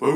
Dübels 0.00 0.12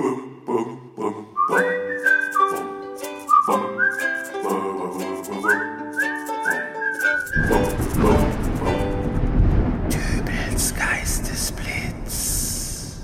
Geistesblitz. 10.76 13.00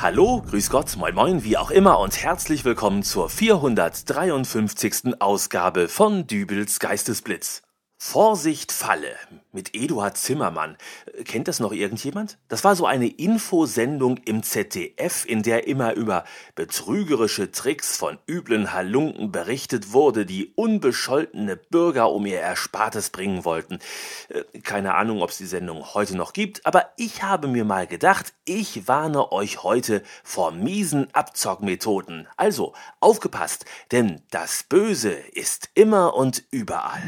Hallo, 0.00 0.42
grüß 0.42 0.68
Gott, 0.70 0.96
moin 0.96 1.14
moin, 1.14 1.44
wie 1.44 1.58
auch 1.58 1.70
immer 1.70 2.00
und 2.00 2.20
herzlich 2.20 2.64
willkommen 2.64 3.04
zur 3.04 3.30
453. 3.30 5.20
Ausgabe 5.20 5.86
von 5.86 6.26
Dübels 6.26 6.80
Geistesblitz. 6.80 7.63
Vorsicht 8.06 8.70
Falle 8.70 9.16
mit 9.50 9.74
Eduard 9.74 10.16
Zimmermann. 10.18 10.76
Kennt 11.24 11.48
das 11.48 11.58
noch 11.58 11.72
irgendjemand? 11.72 12.36
Das 12.48 12.62
war 12.62 12.76
so 12.76 12.86
eine 12.86 13.08
Infosendung 13.08 14.18
im 14.18 14.42
ZDF, 14.42 15.24
in 15.24 15.42
der 15.42 15.66
immer 15.66 15.94
über 15.94 16.24
betrügerische 16.54 17.50
Tricks 17.50 17.96
von 17.96 18.18
üblen 18.28 18.72
Halunken 18.72 19.32
berichtet 19.32 19.92
wurde, 19.92 20.26
die 20.26 20.52
unbescholtene 20.54 21.56
Bürger 21.56 22.12
um 22.12 22.26
ihr 22.26 22.38
Erspartes 22.38 23.10
bringen 23.10 23.44
wollten. 23.44 23.78
Äh, 24.28 24.60
keine 24.60 24.94
Ahnung, 24.94 25.22
ob 25.22 25.30
es 25.30 25.38
die 25.38 25.46
Sendung 25.46 25.94
heute 25.94 26.16
noch 26.16 26.34
gibt, 26.34 26.66
aber 26.66 26.90
ich 26.96 27.22
habe 27.22 27.48
mir 27.48 27.64
mal 27.64 27.86
gedacht, 27.86 28.34
ich 28.44 28.86
warne 28.86 29.32
euch 29.32 29.62
heute 29.62 30.02
vor 30.22 30.52
miesen 30.52 31.12
Abzockmethoden. 31.14 32.28
Also, 32.36 32.74
aufgepasst, 33.00 33.64
denn 33.92 34.20
das 34.30 34.62
Böse 34.62 35.10
ist 35.10 35.70
immer 35.74 36.14
und 36.14 36.44
überall. 36.50 37.02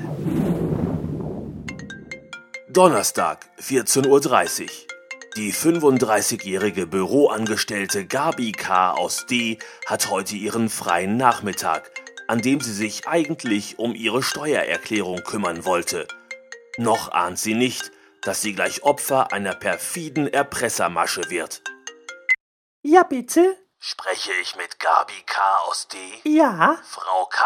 Donnerstag, 2.76 3.48
14.30 3.58 4.62
Uhr. 4.64 4.68
Die 5.34 5.50
35-jährige 5.50 6.86
Büroangestellte 6.86 8.04
Gabi 8.04 8.52
K. 8.52 8.90
aus 8.90 9.24
D. 9.24 9.58
hat 9.86 10.10
heute 10.10 10.36
ihren 10.36 10.68
freien 10.68 11.16
Nachmittag, 11.16 11.90
an 12.28 12.42
dem 12.42 12.60
sie 12.60 12.74
sich 12.74 13.08
eigentlich 13.08 13.78
um 13.78 13.94
ihre 13.94 14.22
Steuererklärung 14.22 15.22
kümmern 15.24 15.64
wollte. 15.64 16.06
Noch 16.76 17.12
ahnt 17.12 17.38
sie 17.38 17.54
nicht, 17.54 17.92
dass 18.20 18.42
sie 18.42 18.52
gleich 18.52 18.82
Opfer 18.82 19.32
einer 19.32 19.54
perfiden 19.54 20.28
Erpressermasche 20.28 21.30
wird. 21.30 21.62
Ja, 22.82 23.04
bitte? 23.04 23.56
Spreche 23.78 24.32
ich 24.42 24.54
mit 24.54 24.78
Gabi 24.78 25.22
K. 25.24 25.40
aus 25.66 25.88
D. 25.88 25.96
Ja? 26.24 26.78
Frau 26.84 27.24
K., 27.24 27.42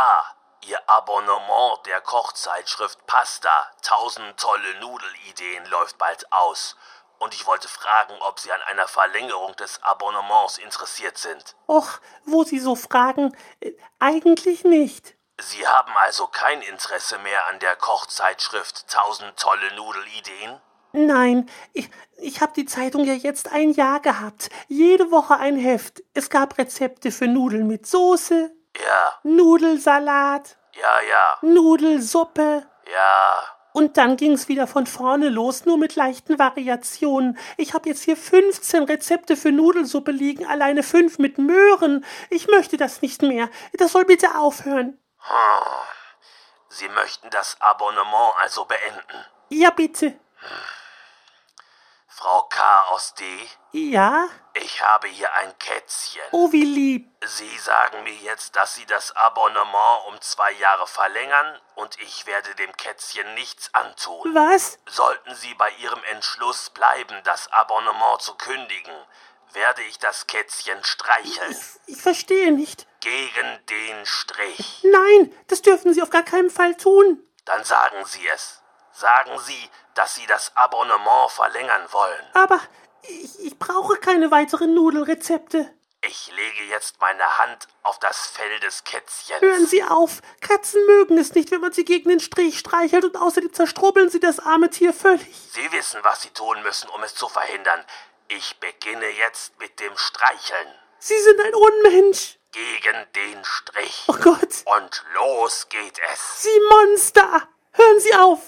Ihr 0.70 0.88
Abonnement 0.88 1.84
der 1.86 2.00
Kochzeitschrift 2.00 3.04
Pasta 3.04 3.50
1000 3.78 4.36
tolle 4.38 4.78
Nudelideen 4.78 5.66
läuft 5.66 5.98
bald 5.98 6.32
aus. 6.32 6.76
Und 7.18 7.34
ich 7.34 7.44
wollte 7.44 7.66
fragen, 7.66 8.14
ob 8.20 8.38
Sie 8.38 8.52
an 8.52 8.62
einer 8.62 8.86
Verlängerung 8.86 9.56
des 9.56 9.82
Abonnements 9.82 10.58
interessiert 10.58 11.18
sind. 11.18 11.56
Och, 11.66 11.98
wo 12.24 12.44
Sie 12.44 12.60
so 12.60 12.76
fragen, 12.76 13.36
äh, 13.58 13.72
eigentlich 13.98 14.62
nicht. 14.62 15.16
Sie 15.40 15.66
haben 15.66 15.92
also 16.04 16.28
kein 16.28 16.62
Interesse 16.62 17.18
mehr 17.18 17.48
an 17.48 17.58
der 17.58 17.74
Kochzeitschrift 17.74 18.84
1000 18.88 19.36
tolle 19.36 19.74
Nudelideen? 19.74 20.60
Nein, 20.92 21.50
ich, 21.72 21.90
ich 22.18 22.40
habe 22.40 22.52
die 22.54 22.66
Zeitung 22.66 23.02
ja 23.04 23.14
jetzt 23.14 23.50
ein 23.50 23.72
Jahr 23.72 23.98
gehabt. 23.98 24.50
Jede 24.68 25.10
Woche 25.10 25.36
ein 25.36 25.56
Heft. 25.56 26.00
Es 26.14 26.30
gab 26.30 26.58
Rezepte 26.58 27.10
für 27.10 27.26
Nudeln 27.26 27.66
mit 27.66 27.88
Soße, 27.88 28.52
Ja, 28.76 29.18
Nudelsalat, 29.24 30.58
ja, 30.72 31.00
ja, 31.08 31.38
Nudelsuppe. 31.42 32.66
ja. 32.92 33.42
Und 33.72 33.96
dann 33.96 34.16
ging's 34.16 34.48
wieder 34.48 34.66
von 34.66 34.86
vorne 34.86 35.28
los, 35.28 35.64
nur 35.64 35.78
mit 35.78 35.94
leichten 35.94 36.38
Variationen. 36.40 37.38
Ich 37.56 37.72
habe 37.72 37.88
jetzt 37.88 38.02
hier 38.02 38.16
15 38.16 38.82
Rezepte 38.82 39.36
für 39.36 39.52
Nudelsuppe 39.52 40.10
liegen, 40.10 40.44
alleine 40.44 40.82
fünf 40.82 41.18
mit 41.18 41.38
Möhren. 41.38 42.04
Ich 42.30 42.48
möchte 42.48 42.76
das 42.76 43.00
nicht 43.00 43.22
mehr. 43.22 43.48
Das 43.74 43.92
soll 43.92 44.04
bitte 44.04 44.36
aufhören. 44.36 44.98
Sie 46.68 46.88
möchten 46.88 47.30
das 47.30 47.56
Abonnement 47.60 48.34
also 48.40 48.64
beenden. 48.64 49.24
Ja, 49.50 49.70
bitte. 49.70 50.18
Frau 52.20 52.42
K. 52.50 52.60
aus 52.90 53.14
D., 53.14 53.24
Ja? 53.72 54.28
ich 54.52 54.82
habe 54.82 55.08
hier 55.08 55.32
ein 55.36 55.58
Kätzchen. 55.58 56.20
Oh, 56.32 56.52
wie 56.52 56.64
lieb. 56.66 57.10
Sie 57.24 57.56
sagen 57.56 58.02
mir 58.02 58.12
jetzt, 58.12 58.56
dass 58.56 58.74
Sie 58.74 58.84
das 58.84 59.16
Abonnement 59.16 60.04
um 60.08 60.20
zwei 60.20 60.52
Jahre 60.52 60.86
verlängern 60.86 61.58
und 61.76 61.98
ich 61.98 62.26
werde 62.26 62.54
dem 62.56 62.76
Kätzchen 62.76 63.32
nichts 63.32 63.72
antun. 63.72 64.34
Was? 64.34 64.78
Sollten 64.86 65.34
Sie 65.34 65.54
bei 65.54 65.70
Ihrem 65.80 66.04
Entschluss 66.10 66.68
bleiben, 66.68 67.16
das 67.24 67.50
Abonnement 67.52 68.20
zu 68.20 68.34
kündigen, 68.34 68.94
werde 69.54 69.80
ich 69.84 69.98
das 69.98 70.26
Kätzchen 70.26 70.84
streicheln. 70.84 71.56
Ich 71.86 72.02
verstehe 72.02 72.52
nicht. 72.52 72.86
Gegen 73.00 73.66
den 73.70 74.04
Strich. 74.04 74.82
Nein, 74.84 75.34
das 75.46 75.62
dürfen 75.62 75.94
Sie 75.94 76.02
auf 76.02 76.10
gar 76.10 76.24
keinen 76.24 76.50
Fall 76.50 76.76
tun. 76.76 77.26
Dann 77.46 77.64
sagen 77.64 78.04
Sie 78.04 78.28
es. 78.28 78.59
Sagen 79.00 79.38
Sie, 79.38 79.70
dass 79.94 80.14
Sie 80.14 80.26
das 80.26 80.54
Abonnement 80.56 81.30
verlängern 81.30 81.86
wollen. 81.90 82.26
Aber 82.34 82.60
ich, 83.08 83.46
ich 83.46 83.58
brauche 83.58 83.96
keine 83.96 84.30
weiteren 84.30 84.74
Nudelrezepte. 84.74 85.72
Ich 86.02 86.30
lege 86.30 86.64
jetzt 86.68 87.00
meine 87.00 87.38
Hand 87.38 87.66
auf 87.82 87.98
das 87.98 88.26
Fell 88.26 88.60
des 88.60 88.84
Kätzchens. 88.84 89.40
Hören 89.40 89.66
Sie 89.66 89.82
auf. 89.82 90.20
Katzen 90.42 90.84
mögen 90.84 91.16
es 91.16 91.34
nicht, 91.34 91.50
wenn 91.50 91.62
man 91.62 91.72
sie 91.72 91.86
gegen 91.86 92.10
den 92.10 92.20
Strich 92.20 92.58
streichelt 92.58 93.04
und 93.06 93.16
außerdem 93.16 93.54
zerstrubbeln 93.54 94.10
Sie 94.10 94.20
das 94.20 94.38
arme 94.38 94.68
Tier 94.68 94.92
völlig. 94.92 95.34
Sie 95.50 95.72
wissen, 95.72 96.00
was 96.02 96.20
Sie 96.20 96.30
tun 96.30 96.62
müssen, 96.62 96.90
um 96.90 97.02
es 97.02 97.14
zu 97.14 97.26
verhindern. 97.26 97.82
Ich 98.28 98.60
beginne 98.60 99.08
jetzt 99.08 99.58
mit 99.58 99.80
dem 99.80 99.96
Streicheln. 99.96 100.68
Sie 100.98 101.18
sind 101.18 101.40
ein 101.40 101.54
Unmensch. 101.54 102.38
Gegen 102.52 103.06
den 103.14 103.44
Strich. 103.46 104.04
Oh 104.08 104.12
Gott. 104.14 104.62
Und 104.76 105.04
los 105.14 105.68
geht 105.70 105.98
es. 106.12 106.42
Sie 106.42 106.60
Monster. 106.68 107.48
Hören 107.72 108.00
Sie 108.00 108.14
auf. 108.14 108.40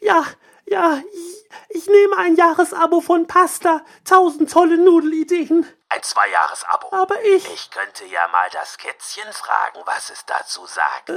Ja, 0.00 0.24
ja, 0.66 1.00
ich, 1.12 1.48
ich 1.68 1.86
nehme 1.86 2.16
ein 2.16 2.34
Jahresabo 2.34 3.00
von 3.00 3.26
Pasta. 3.26 3.84
Tausend 4.04 4.50
tolle 4.50 4.78
Nudelideen. 4.78 5.66
Ein 5.88 6.02
Zwei-Jahres-Abo. 6.02 6.92
Aber 6.92 7.22
ich. 7.22 7.48
Ich 7.52 7.70
könnte 7.70 8.04
ja 8.06 8.26
mal 8.28 8.48
das 8.50 8.76
Kätzchen 8.76 9.32
fragen, 9.32 9.80
was 9.84 10.10
es 10.10 10.24
dazu 10.26 10.66
sagt. 10.66 11.12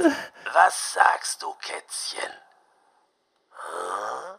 Was 0.52 0.92
sagst 0.92 1.42
du, 1.42 1.52
Kätzchen? 1.54 2.32
Hm? 3.50 4.38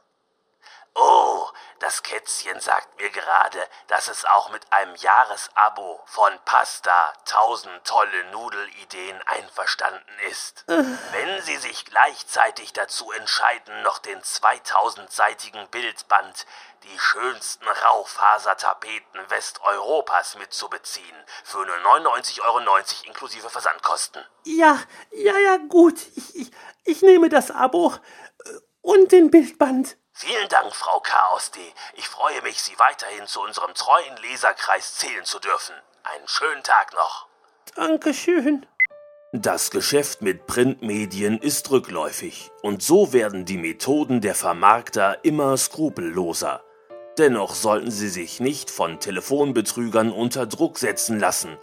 Oh, 0.94 1.48
das 1.80 2.04
Kätzchen 2.04 2.60
sagt 2.60 3.00
mir 3.00 3.10
gerade, 3.10 3.60
dass 3.88 4.08
es 4.10 4.26
auch 4.26 4.50
mit 4.52 4.62
einem 4.74 4.94
Jahresabo 4.96 6.02
von 6.06 6.34
Pasta 6.44 7.14
1000 7.30 7.84
tolle 7.86 8.26
Nudelideen 8.32 9.20
einverstanden 9.26 10.20
ist. 10.30 10.66
Wenn 10.68 11.42
Sie 11.44 11.56
sich 11.58 11.86
gleichzeitig 11.86 12.74
dazu 12.74 13.12
entscheiden, 13.14 13.82
noch 13.84 14.00
den 14.00 14.22
2000-seitigen 14.22 15.68
Bildband 15.70 16.46
Die 16.84 17.00
schönsten 17.00 17.68
Raufasertapeten 17.68 19.30
Westeuropas 19.30 20.36
mitzubeziehen, 20.38 21.16
für 21.44 21.64
nur 21.66 21.76
99,90 21.76 22.42
Euro 22.42 22.60
inklusive 23.06 23.50
Versandkosten. 23.50 24.26
Ja, 24.46 24.80
ja, 25.12 25.38
ja, 25.38 25.58
gut. 25.58 26.00
Ich, 26.16 26.36
ich, 26.36 26.52
ich 26.84 27.02
nehme 27.04 27.30
das 27.30 27.52
Abo. 27.52 27.94
äh, 28.46 28.50
Und 28.82 29.12
den 29.12 29.30
Bildband. 29.30 29.96
Vielen 30.14 30.50
Dank, 30.50 30.76
Frau 30.76 31.00
Chaos 31.00 31.52
D. 31.52 31.60
Ich 31.96 32.08
freue 32.08 32.42
mich, 32.42 32.62
Sie 32.62 32.78
weiterhin 32.78 33.26
zu 33.28 33.42
unserem 33.42 33.74
treuen 33.74 34.18
Leserkreis 34.18 34.96
zählen 34.96 35.24
zu 35.24 35.40
dürfen. 35.40 35.76
Einen 36.04 36.28
schönen 36.28 36.64
Tag 36.64 36.94
noch. 36.94 37.28
Dankeschön. 37.76 38.66
Das 39.34 39.72
Geschäft 39.72 40.22
mit 40.22 40.46
Printmedien 40.46 41.38
ist 41.38 41.72
rückläufig 41.72 42.52
und 42.62 42.84
so 42.84 43.14
werden 43.14 43.46
die 43.46 43.58
Methoden 43.58 44.20
der 44.20 44.36
Vermarkter 44.36 45.24
immer 45.24 45.56
skrupelloser. 45.56 46.62
Dennoch 47.18 47.56
sollten 47.56 47.92
sie 47.92 48.10
sich 48.10 48.42
nicht 48.42 48.70
von 48.70 49.00
Telefonbetrügern 49.00 50.12
unter 50.12 50.46
Druck 50.46 50.80
setzen 50.80 51.20
lassen. 51.20 51.58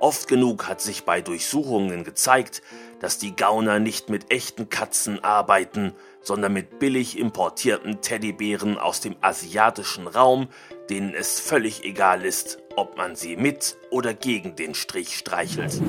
Oft 0.00 0.26
genug 0.26 0.66
hat 0.66 0.80
sich 0.80 1.04
bei 1.04 1.20
Durchsuchungen 1.20 2.02
gezeigt, 2.02 2.62
dass 3.00 3.18
die 3.18 3.36
Gauner 3.36 3.78
nicht 3.78 4.08
mit 4.08 4.32
echten 4.32 4.70
Katzen 4.70 5.22
arbeiten, 5.22 5.94
sondern 6.22 6.52
mit 6.52 6.78
billig 6.78 7.18
importierten 7.18 8.00
Teddybären 8.00 8.78
aus 8.78 9.00
dem 9.00 9.16
asiatischen 9.20 10.06
Raum, 10.06 10.48
denen 10.88 11.14
es 11.14 11.40
völlig 11.40 11.84
egal 11.84 12.24
ist, 12.24 12.58
ob 12.76 12.96
man 12.96 13.16
sie 13.16 13.36
mit 13.36 13.76
oder 13.90 14.14
gegen 14.14 14.56
den 14.56 14.74
Strich 14.74 15.16
streichelt. 15.16 15.80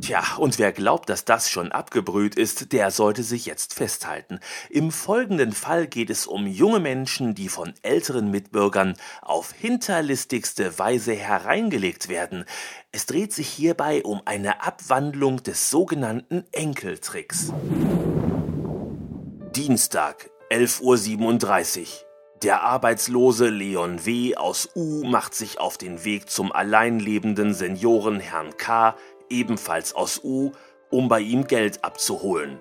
Tja, 0.00 0.22
und 0.38 0.58
wer 0.58 0.72
glaubt, 0.72 1.10
dass 1.10 1.24
das 1.24 1.50
schon 1.50 1.72
abgebrüht 1.72 2.36
ist, 2.36 2.72
der 2.72 2.90
sollte 2.90 3.22
sich 3.22 3.46
jetzt 3.46 3.74
festhalten. 3.74 4.38
Im 4.70 4.90
folgenden 4.90 5.52
Fall 5.52 5.86
geht 5.86 6.08
es 6.08 6.26
um 6.26 6.46
junge 6.46 6.80
Menschen, 6.80 7.34
die 7.34 7.48
von 7.48 7.74
älteren 7.82 8.30
Mitbürgern 8.30 8.94
auf 9.22 9.52
hinterlistigste 9.52 10.78
Weise 10.78 11.14
hereingelegt 11.14 12.08
werden. 12.08 12.44
Es 12.92 13.06
dreht 13.06 13.32
sich 13.32 13.48
hierbei 13.48 14.02
um 14.02 14.22
eine 14.24 14.62
Abwandlung 14.62 15.42
des 15.42 15.68
sogenannten 15.68 16.44
Enkeltricks. 16.52 17.52
Dienstag, 19.58 20.30
11.37 20.50 21.80
Uhr. 21.80 21.86
Der 22.44 22.62
arbeitslose 22.62 23.48
Leon 23.48 24.06
W. 24.06 24.36
aus 24.36 24.68
U 24.76 25.02
macht 25.02 25.34
sich 25.34 25.58
auf 25.58 25.76
den 25.76 26.04
Weg 26.04 26.30
zum 26.30 26.52
allein 26.52 27.00
lebenden 27.00 27.54
Senioren 27.54 28.20
Herrn 28.20 28.56
K., 28.56 28.94
ebenfalls 29.28 29.96
aus 29.96 30.20
U, 30.22 30.52
um 30.90 31.08
bei 31.08 31.18
ihm 31.18 31.48
Geld 31.48 31.82
abzuholen. 31.82 32.60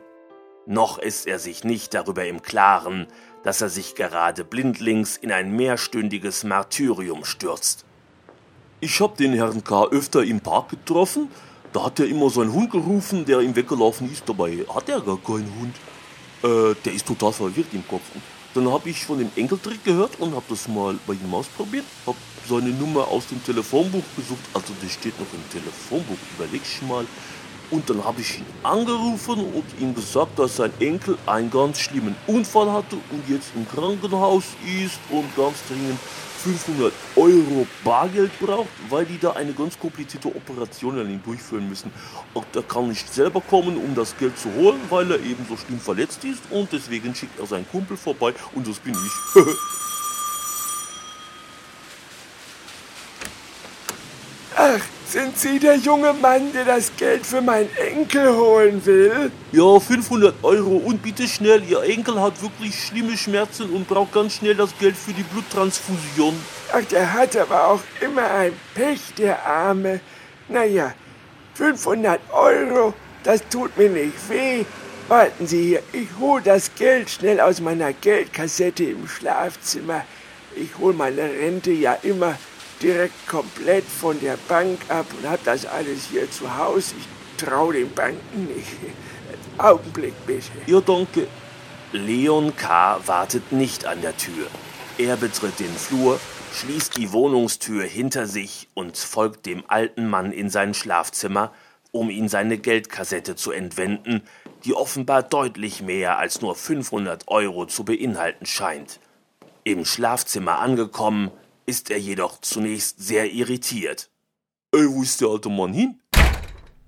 Noch 0.66 0.98
ist 0.98 1.28
er 1.28 1.38
sich 1.38 1.64
nicht 1.64 1.94
darüber 1.94 2.26
im 2.26 2.42
Klaren, 2.42 3.06
dass 3.44 3.62
er 3.62 3.70
sich 3.70 3.94
gerade 3.94 4.44
blindlings 4.44 5.18
in 5.18 5.32
ein 5.32 5.56
mehrstündiges 5.56 6.46
Martyrium 6.46 7.26
stürzt. 7.26 7.86
Ich 8.80 9.00
hab 9.02 9.18
den 9.18 9.34
Herrn 9.34 9.64
K. 9.64 9.86
öfter 9.92 10.24
im 10.24 10.42
Park 10.42 10.70
getroffen, 10.70 11.30
da 11.74 11.86
hat 11.86 12.00
er 12.00 12.08
immer 12.08 12.32
seinen 12.32 12.54
Hund 12.54 12.72
gerufen, 12.72 13.24
der 13.24 13.42
ihm 13.42 13.56
weggelaufen 13.56 14.12
ist, 14.12 14.28
dabei 14.28 14.66
hat 14.74 14.90
er 14.90 15.00
gar 15.00 15.22
keinen 15.22 15.54
Hund. 15.60 15.76
Äh, 16.44 16.76
der 16.86 16.94
ist 16.94 17.06
total 17.06 17.34
verwirrt 17.34 17.74
im 17.74 17.88
Kopf. 17.88 18.04
Dann 18.54 18.72
habe 18.72 18.90
ich 18.90 19.06
von 19.06 19.20
dem 19.20 19.30
Enkeltrick 19.36 19.84
gehört 19.84 20.20
und 20.20 20.36
habe 20.36 20.46
das 20.50 20.68
mal 20.68 20.98
bei 21.06 21.14
ihm 21.14 21.34
ausprobiert. 21.34 21.86
Habe 22.06 22.18
seine 22.48 22.70
Nummer 22.70 23.08
aus 23.08 23.28
dem 23.28 23.44
Telefonbuch 23.44 24.04
gesucht. 24.16 24.40
Also 24.54 24.74
das 24.82 24.94
steht 24.94 25.20
noch 25.20 25.28
im 25.34 25.50
Telefonbuch. 25.52 26.18
Überleg 26.38 26.62
ich 26.64 26.82
mal. 26.88 27.06
Und 27.70 27.90
dann 27.90 28.04
habe 28.04 28.22
ich 28.22 28.40
ihn 28.40 28.46
angerufen 28.64 29.40
und 29.54 29.66
ihm 29.80 29.94
gesagt, 29.94 30.40
dass 30.40 30.56
sein 30.56 30.72
Enkel 30.80 31.18
einen 31.26 31.52
ganz 31.52 31.80
schlimmen 31.80 32.16
Unfall 32.26 32.72
hatte 32.72 32.96
und 33.12 33.28
jetzt 33.28 33.52
im 33.56 33.68
Krankenhaus 33.68 34.46
ist 34.66 35.00
und 35.10 35.36
ganz 35.36 35.58
dringend 35.68 36.00
500 36.48 36.94
Euro 37.18 37.68
Bargeld 37.84 38.32
braucht, 38.40 38.70
weil 38.90 39.06
die 39.06 39.20
da 39.20 39.34
eine 39.34 39.52
ganz 39.52 39.78
komplizierte 39.78 40.30
Operation 40.30 40.98
an 40.98 41.10
ihm 41.10 41.22
durchführen 41.22 41.68
müssen. 41.68 41.92
Und 42.34 42.46
er 42.56 42.64
kann 42.64 42.88
nicht 42.88 43.14
selber 43.14 43.42
kommen, 43.42 43.76
um 43.76 43.94
das 43.96 44.18
Geld 44.18 44.40
zu 44.40 44.54
holen, 44.54 44.80
weil 44.90 45.12
er 45.12 45.20
eben 45.20 45.46
so 45.50 45.58
schlimm 45.58 45.82
verletzt 45.82 46.24
ist 46.24 46.42
und 46.50 46.72
deswegen 46.72 47.14
schickt 47.14 47.38
er 47.38 47.48
seinen 47.48 47.68
Kumpel 47.70 47.98
vorbei 47.98 48.34
und 48.56 48.66
das 48.66 48.80
bin 48.80 48.94
ich. 48.94 49.44
Ach, 54.56 54.88
sind 55.12 55.38
Sie 55.38 55.60
der 55.60 55.76
junge 55.78 56.14
Mann, 56.14 56.52
der 56.54 56.66
das 56.66 56.92
Geld 56.98 57.26
für 57.26 57.42
meinen 57.42 57.70
Enkel 57.78 58.36
holen 58.36 58.86
will? 58.86 59.32
Ja, 59.52 59.80
500 59.80 60.44
Euro 60.44 60.78
und 60.78 61.02
bitte 61.02 61.28
schnell. 61.28 61.64
Ihr 61.64 61.82
Enkel 61.84 62.22
hat 62.22 62.42
wirklich 62.42 62.84
schlimme 62.84 63.16
Schmerzen 63.16 63.70
und 63.70 63.88
braucht 63.88 64.14
ganz 64.14 64.34
schnell 64.34 64.56
das 64.56 64.78
Geld 64.78 64.98
für 64.98 65.14
die 65.14 65.24
Bluttransfusion. 65.24 66.36
Ach, 66.74 66.84
der 66.86 67.14
hat 67.14 67.38
aber 67.38 67.68
auch 67.68 67.80
immer 68.02 68.30
ein 68.30 68.54
Pech, 68.76 69.14
der 69.18 69.46
Arme. 69.46 70.02
Naja, 70.50 70.94
500 71.54 72.20
Euro, 72.34 72.94
das 73.24 73.42
tut 73.50 73.78
mir 73.78 73.90
nicht 73.90 74.30
weh. 74.30 74.66
Warten 75.08 75.48
Sie 75.48 75.64
hier, 75.64 75.84
ich 75.94 76.10
hol 76.20 76.42
das 76.42 76.76
Geld 76.76 77.10
schnell 77.10 77.40
aus 77.40 77.62
meiner 77.62 77.94
Geldkassette 77.94 78.84
im 78.84 79.08
Schlafzimmer. 79.08 80.04
Ich 80.56 80.78
hol 80.80 80.94
meine 80.94 81.22
Rente 81.22 81.72
ja 81.72 81.98
immer 82.04 82.36
direkt 82.82 83.28
komplett 83.28 83.86
von 83.86 84.20
der 84.20 84.38
Bank 84.48 84.80
ab 84.90 85.06
und 85.18 85.28
habe 85.28 85.42
das 85.44 85.66
alles 85.66 86.06
hier 86.12 86.30
zu 86.30 86.58
Hause. 86.58 86.96
Ich 86.98 87.44
traue 87.44 87.74
den 87.74 87.92
Banken 87.94 88.46
nicht. 88.46 88.68
Augenblick 89.58 90.14
bitte. 90.26 90.52
Ja, 90.66 90.80
danke. 90.82 91.28
Leon 91.92 92.56
K. 92.56 93.00
wartet 93.06 93.52
nicht 93.52 93.86
an 93.86 94.02
der 94.02 94.16
Tür. 94.18 94.48
Er 94.98 95.16
betritt 95.16 95.60
den 95.60 95.74
Flur, 95.74 96.20
schließt 96.54 96.98
die 96.98 97.12
Wohnungstür 97.12 97.84
hinter 97.84 98.28
sich 98.28 98.68
und 98.74 98.98
folgt 98.98 99.46
dem 99.46 99.64
alten 99.68 100.10
Mann 100.10 100.32
in 100.32 100.50
sein 100.50 100.74
Schlafzimmer, 100.74 101.54
um 101.92 102.10
ihn 102.10 102.30
seine 102.30 102.58
Geldkassette 102.58 103.36
zu 103.36 103.52
entwenden, 103.52 104.22
die 104.66 104.74
offenbar 104.74 105.24
deutlich 105.24 105.82
mehr 105.82 106.18
als 106.18 106.42
nur 106.42 106.56
500 106.56 107.28
Euro 107.28 107.66
zu 107.66 107.86
beinhalten 107.86 108.46
scheint. 108.46 109.00
Im 109.64 109.86
Schlafzimmer 109.86 110.60
angekommen, 110.60 111.32
ist 111.68 111.92
er 111.92 111.98
jedoch 111.98 112.40
zunächst 112.42 113.00
sehr 113.00 113.26
irritiert. 113.26 114.10
Ey, 114.72 114.88
wo 114.88 115.04
ist 115.04 115.20
der 115.20 115.28
alte 115.28 115.50
Mann 115.50 115.74
hin? 115.74 116.02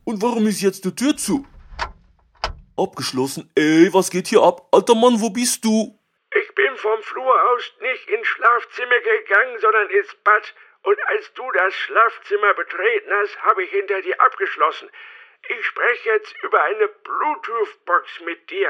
Und 0.05 0.21
warum 0.21 0.47
ist 0.47 0.61
jetzt 0.61 0.85
die 0.85 0.95
Tür 0.95 1.15
zu? 1.17 1.45
Abgeschlossen. 2.77 3.51
Ey, 3.55 3.93
was 3.93 4.09
geht 4.09 4.27
hier 4.27 4.41
ab? 4.41 4.69
Alter 4.71 4.95
Mann, 4.95 5.19
wo 5.19 5.29
bist 5.29 5.65
du? 5.65 5.99
Ich 6.33 6.55
bin 6.55 6.75
vom 6.77 7.01
Flur 7.03 7.35
aus 7.51 7.63
nicht 7.81 8.07
ins 8.09 8.25
Schlafzimmer 8.25 8.99
gegangen, 8.99 9.59
sondern 9.59 9.89
ins 9.89 10.15
Bad. 10.23 10.55
Und 10.83 10.97
als 11.07 11.33
du 11.33 11.43
das 11.51 11.73
Schlafzimmer 11.73 12.53
betreten 12.53 13.11
hast, 13.21 13.37
habe 13.43 13.63
ich 13.63 13.69
hinter 13.71 14.01
dir 14.01 14.19
abgeschlossen. 14.21 14.89
Ich 15.49 15.65
spreche 15.65 16.09
jetzt 16.09 16.33
über 16.43 16.63
eine 16.63 16.87
Bluetooth-Box 16.87 18.21
mit 18.25 18.49
dir 18.49 18.69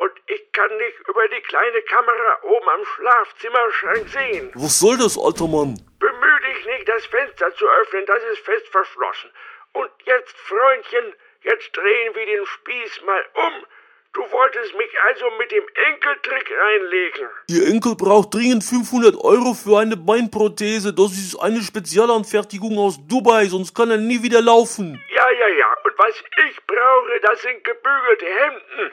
und 0.00 0.12
ich 0.28 0.52
kann 0.52 0.74
nicht 0.78 0.98
über 1.08 1.28
die 1.28 1.42
kleine 1.42 1.82
Kamera 1.82 2.38
oben 2.44 2.68
am 2.68 2.84
Schlafzimmerschrank 2.84 4.08
sehen. 4.08 4.50
Was 4.54 4.78
soll 4.80 4.96
das, 4.96 5.18
alter 5.18 5.46
Mann? 5.46 5.76
Bemühe 5.98 6.40
dich 6.48 6.64
nicht, 6.66 6.88
das 6.88 7.04
Fenster 7.06 7.54
zu 7.54 7.66
öffnen, 7.68 8.06
das 8.06 8.22
ist 8.32 8.40
fest 8.40 8.66
verschlossen. 8.68 9.30
Und 9.72 9.90
jetzt, 10.06 10.34
Freundchen, 10.38 11.12
jetzt 11.42 11.76
drehen 11.76 12.14
wir 12.14 12.26
den 12.26 12.46
Spieß 12.46 13.02
mal 13.04 13.22
um. 13.34 13.66
Du 14.12 14.22
wolltest 14.32 14.74
mich 14.74 14.90
also 15.06 15.30
mit 15.38 15.52
dem 15.52 15.64
Enkeltrick 15.92 16.50
reinlegen. 16.50 17.28
Ihr 17.48 17.68
Enkel 17.68 17.94
braucht 17.94 18.34
dringend 18.34 18.64
500 18.64 19.14
Euro 19.22 19.52
für 19.54 19.78
eine 19.78 19.96
Beinprothese. 19.96 20.94
Das 20.94 21.12
ist 21.12 21.36
eine 21.36 21.60
Spezialanfertigung 21.60 22.76
aus 22.78 22.98
Dubai, 23.06 23.44
sonst 23.44 23.74
kann 23.74 23.90
er 23.90 23.98
nie 23.98 24.22
wieder 24.22 24.40
laufen. 24.40 25.00
Ja, 25.14 25.30
ja, 25.30 25.48
ja. 25.48 25.76
Und 25.84 25.92
was 25.98 26.16
ich 26.48 26.66
brauche, 26.66 27.20
das 27.22 27.42
sind 27.42 27.62
gebügelte 27.62 28.26
Hemden. 28.26 28.92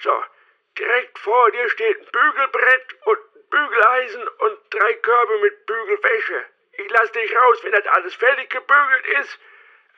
So, 0.00 0.10
Direkt 0.78 1.18
vor 1.18 1.50
dir 1.50 1.68
steht 1.70 1.98
ein 1.98 2.06
Bügelbrett 2.12 2.86
und 3.06 3.18
ein 3.18 3.42
Bügeleisen 3.50 4.22
und 4.22 4.58
drei 4.70 4.94
Körbe 4.94 5.40
mit 5.42 5.66
Bügelwäsche. 5.66 6.44
Ich 6.72 6.90
lass 6.90 7.10
dich 7.10 7.34
raus, 7.36 7.58
wenn 7.62 7.72
das 7.72 7.86
alles 7.86 8.14
fertig 8.14 8.48
gebügelt 8.50 9.06
ist, 9.20 9.38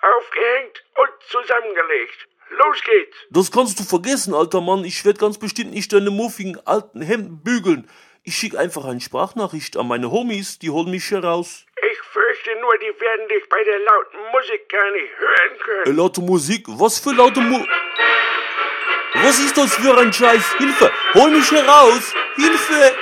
aufgehängt 0.01 0.85
und 0.97 1.11
zusammengelegt. 1.29 2.29
Los 2.51 2.83
geht's! 2.83 3.17
Das 3.31 3.53
kannst 3.53 3.79
du 3.79 3.85
vergessen, 3.85 4.35
alter 4.35 4.61
Mann. 4.61 4.85
Ich 4.85 5.05
werde 5.05 5.21
ganz 5.21 5.39
bestimmt 5.39 5.73
nicht 5.73 5.93
deine 5.93 6.11
muffigen 6.11 6.59
alten 6.67 7.03
Hemden 7.03 7.43
bügeln. 7.45 7.89
Ich 8.23 8.37
schicke 8.37 8.59
einfach 8.59 8.85
eine 8.87 9.01
Sprachnachricht 9.01 9.77
an 9.77 9.87
meine 9.87 10.11
Homies, 10.11 10.59
die 10.59 10.71
holen 10.71 10.91
mich 10.91 11.05
hier 11.05 11.23
raus. 11.23 11.67
Ich 11.91 11.99
fürchte 11.99 12.59
nur, 12.61 12.77
die 12.79 13.01
werden 13.01 13.29
dich 13.29 13.49
bei 13.49 13.63
der 13.65 13.79
lauten 13.79 14.19
Musik 14.33 14.69
gar 14.69 14.91
nicht 14.93 15.13
hören 15.19 15.59
können. 15.59 15.87
Äh, 15.87 15.97
laute 15.97 16.21
Musik? 16.23 16.67
Was 16.69 16.99
für 16.99 17.13
laute 17.13 17.41
Musik? 17.41 17.69
Was 19.15 19.41
ist 19.41 19.57
das 19.57 19.75
für 19.75 19.99
ein 19.99 20.13
Scheiß? 20.13 20.55
Hilfe! 20.59 20.89
Hol 21.15 21.33
mich 21.33 21.51
heraus! 21.51 22.15
Hilfe! 22.37 22.95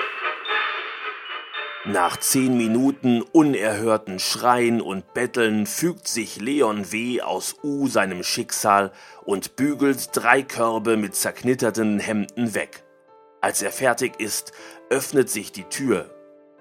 Nach 1.84 2.16
zehn 2.16 2.56
Minuten 2.56 3.20
unerhörten 3.20 4.18
Schreien 4.18 4.80
und 4.80 5.12
Betteln 5.12 5.66
fügt 5.66 6.08
sich 6.08 6.40
Leon 6.40 6.92
W. 6.92 7.20
aus 7.20 7.56
U 7.62 7.88
seinem 7.88 8.22
Schicksal 8.22 8.90
und 9.24 9.56
bügelt 9.56 10.08
drei 10.14 10.42
Körbe 10.42 10.96
mit 10.96 11.14
zerknitterten 11.14 11.98
Hemden 11.98 12.54
weg. 12.54 12.84
Als 13.42 13.60
er 13.60 13.70
fertig 13.70 14.18
ist, 14.18 14.52
öffnet 14.88 15.28
sich 15.28 15.52
die 15.52 15.64
Tür. 15.64 16.10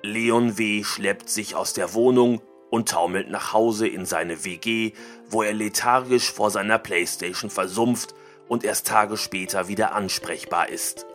Leon 0.04 0.58
W. 0.58 0.84
schleppt 0.84 1.30
sich 1.30 1.56
aus 1.56 1.72
der 1.72 1.94
Wohnung 1.94 2.42
und 2.70 2.90
taumelt 2.90 3.30
nach 3.30 3.54
Hause 3.54 3.88
in 3.88 4.06
seine 4.06 4.44
WG, 4.44 4.92
wo 5.30 5.42
er 5.42 5.54
lethargisch 5.54 6.34
vor 6.34 6.52
seiner 6.52 6.80
Playstation 6.80 7.50
versumpft 7.50 8.14
und 8.48 8.64
erst 8.64 8.88
Tage 8.88 9.18
später 9.18 9.68
wieder 9.68 9.94
ansprechbar 9.94 10.70
ist. 10.70 11.06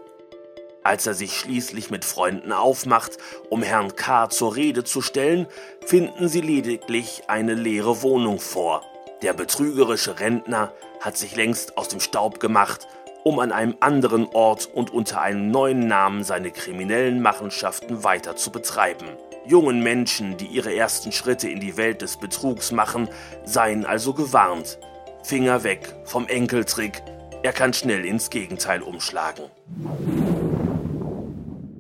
Als 0.85 1.07
er 1.07 1.15
sich 1.15 1.37
schließlich 1.37 1.91
mit 1.91 2.05
Freunden 2.05 2.53
aufmacht, 2.53 3.19
um 3.51 3.63
Herrn 3.63 3.95
K. 3.95 4.29
zur 4.29 4.57
Rede 4.57 4.83
zu 4.83 5.01
stellen, 5.01 5.47
finden 5.87 6.29
sie 6.29 6.41
lediglich 6.41 7.23
eine 7.29 7.55
leere 7.55 8.03
Wohnung 8.03 8.41
vor. 8.41 8.83
Der 9.23 9.33
betrügerische 9.33 10.19
Rentner 10.19 10.73
hat 11.01 11.17
sich 11.17 11.37
längst 11.37 11.79
aus 11.79 11.87
dem 11.87 12.01
Staub 12.01 12.41
gemacht, 12.41 12.89
um 13.23 13.39
an 13.39 13.53
einem 13.53 13.77
anderen 13.79 14.27
Ort 14.27 14.67
und 14.67 14.91
unter 14.91 15.21
einem 15.21 15.53
neuen 15.53 15.87
Namen 15.87 16.25
seine 16.25 16.51
kriminellen 16.51 17.23
Machenschaften 17.23 18.03
weiter 18.03 18.35
zu 18.35 18.51
betreiben. 18.51 19.07
Jungen 19.47 19.83
Menschen, 19.83 20.37
die 20.37 20.47
ihre 20.47 20.75
ersten 20.75 21.13
Schritte 21.13 21.49
in 21.49 21.61
die 21.61 21.77
Welt 21.77 22.03
des 22.03 22.17
Betrugs 22.17 22.73
machen, 22.73 23.09
seien 23.45 23.87
also 23.87 24.15
gewarnt. 24.15 24.79
Finger 25.23 25.63
weg 25.63 25.95
vom 26.05 26.27
Enkeltrick, 26.27 27.03
er 27.43 27.53
kann 27.53 27.73
schnell 27.73 28.05
ins 28.05 28.31
Gegenteil 28.31 28.83
umschlagen. 28.83 29.45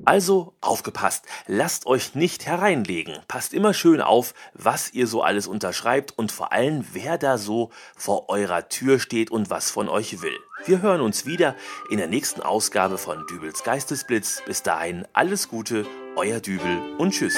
Also 0.04 0.54
aufgepasst, 0.60 1.24
lasst 1.46 1.86
euch 1.86 2.16
nicht 2.16 2.44
hereinlegen. 2.44 3.18
Passt 3.28 3.54
immer 3.54 3.72
schön 3.72 4.00
auf, 4.00 4.34
was 4.52 4.92
ihr 4.92 5.06
so 5.06 5.22
alles 5.22 5.46
unterschreibt 5.46 6.18
und 6.18 6.32
vor 6.32 6.52
allem, 6.52 6.84
wer 6.92 7.18
da 7.18 7.38
so 7.38 7.70
vor 7.96 8.28
eurer 8.28 8.68
Tür 8.68 8.98
steht 8.98 9.30
und 9.30 9.48
was 9.48 9.70
von 9.70 9.88
euch 9.88 10.20
will. 10.20 10.36
Wir 10.64 10.82
hören 10.82 11.00
uns 11.00 11.24
wieder 11.24 11.54
in 11.88 11.98
der 11.98 12.08
nächsten 12.08 12.42
Ausgabe 12.42 12.98
von 12.98 13.24
Dübels 13.28 13.62
Geistesblitz. 13.62 14.42
Bis 14.44 14.64
dahin 14.64 15.06
alles 15.12 15.48
Gute, 15.48 15.86
euer 16.16 16.40
Dübel 16.40 16.96
und 16.98 17.12
tschüss. 17.12 17.36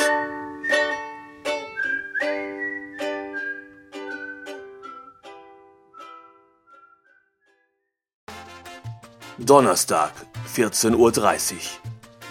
Donnerstag, 9.39 10.13
14.30 10.55 10.95
Uhr. 10.97 11.61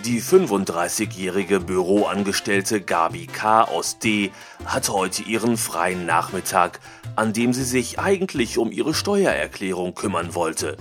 Die 0.05 0.21
35-jährige 0.21 1.59
Büroangestellte 1.59 2.79
Gabi 2.79 3.27
K. 3.27 3.63
aus 3.63 3.99
D. 3.99 4.31
hat 4.63 4.87
heute 4.87 5.23
ihren 5.23 5.57
freien 5.57 6.05
Nachmittag, 6.05 6.79
an 7.17 7.33
dem 7.33 7.51
sie 7.51 7.65
sich 7.65 7.99
eigentlich 7.99 8.57
um 8.57 8.71
ihre 8.71 8.93
Steuererklärung 8.93 9.95
kümmern 9.95 10.33
wollte. 10.33 10.77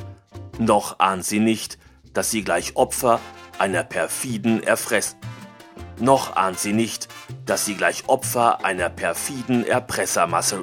Noch 0.61 1.01
ahnt 1.01 1.25
sie 1.25 1.41
nicht, 1.41 1.77
dass 2.15 2.31
sie 2.31 2.45
gleich 2.45 2.77
Opfer 2.77 3.19
einer 3.59 3.83
perfiden 3.83 4.63
Erfress. 4.63 5.17
Noch 5.99 6.37
ahnt 6.37 6.61
sie 6.61 6.73
nicht, 6.73 7.09
dass 7.47 7.65
sie 7.65 7.75
gleich 7.75 8.05
Opfer 8.09 8.65
einer 8.65 8.91
perfiden 8.91 9.67
Erpressermasse 9.67 10.63